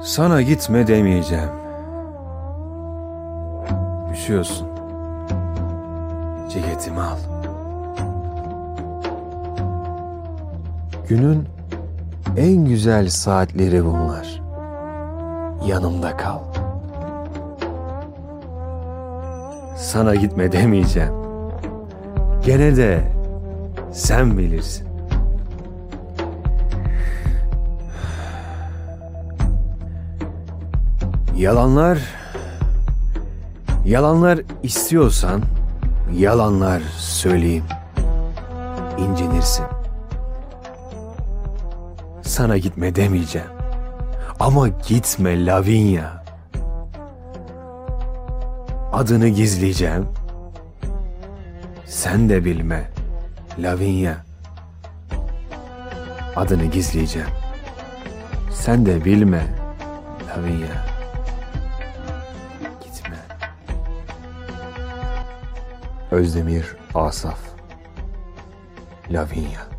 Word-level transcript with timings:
Sana 0.00 0.42
gitme 0.42 0.86
demeyeceğim. 0.86 1.50
Üşüyorsun. 4.12 4.68
Ceketimi 6.48 7.00
al. 7.00 7.16
Günün 11.08 11.48
en 12.36 12.64
güzel 12.64 13.08
saatleri 13.08 13.84
bunlar. 13.84 14.42
Yanımda 15.66 16.16
kal. 16.16 16.38
Sana 19.76 20.14
gitme 20.14 20.52
demeyeceğim. 20.52 21.12
Gene 22.44 22.76
de 22.76 23.12
sen 23.92 24.38
bilirsin. 24.38 24.91
Yalanlar 31.36 31.98
Yalanlar 33.84 34.40
istiyorsan 34.62 35.42
yalanlar 36.12 36.82
söyleyeyim. 36.98 37.64
İncinirsin. 38.98 39.64
Sana 42.22 42.58
gitme 42.58 42.94
demeyeceğim. 42.94 43.48
Ama 44.40 44.68
gitme 44.68 45.46
Lavinia. 45.46 46.22
Adını 48.92 49.28
gizleyeceğim. 49.28 50.08
Sen 51.86 52.28
de 52.28 52.44
bilme 52.44 52.90
Lavinia. 53.58 54.14
Adını 56.36 56.64
gizleyeceğim. 56.64 57.28
Sen 58.50 58.86
de 58.86 59.04
bilme 59.04 59.42
Lavinia. 60.28 60.91
Özdemir 66.12 66.76
Asaf 66.94 67.38
Lavinia 69.08 69.71